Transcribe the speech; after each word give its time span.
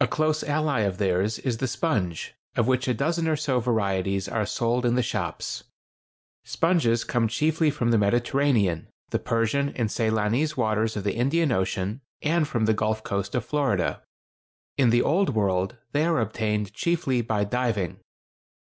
A 0.00 0.08
close 0.08 0.42
ally 0.42 0.80
of 0.80 0.96
theirs 0.96 1.38
is 1.38 1.58
the 1.58 1.68
sponge, 1.68 2.32
of 2.56 2.66
which 2.66 2.88
a 2.88 2.94
dozen 2.94 3.28
or 3.28 3.36
so 3.36 3.60
varieties 3.60 4.26
are 4.26 4.46
sold 4.46 4.86
in 4.86 4.94
the 4.94 5.02
shops. 5.02 5.64
Sponges 6.42 7.04
come 7.04 7.28
chiefly 7.28 7.70
from 7.70 7.90
the 7.90 7.98
Mediterranean, 7.98 8.88
the 9.10 9.18
Persian 9.18 9.68
and 9.76 9.90
Ceylonese 9.90 10.56
waters 10.56 10.96
of 10.96 11.04
the 11.04 11.16
Indian 11.16 11.52
Ocean, 11.52 12.00
and 12.22 12.48
from 12.48 12.64
the 12.64 12.72
Gulf 12.72 13.04
coast 13.04 13.34
of 13.34 13.44
Florida. 13.44 14.00
In 14.78 14.88
the 14.88 15.02
Old 15.02 15.34
World 15.34 15.76
they 15.92 16.06
are 16.06 16.18
obtained 16.18 16.72
chiefly 16.72 17.20
by 17.20 17.44
diving. 17.44 18.00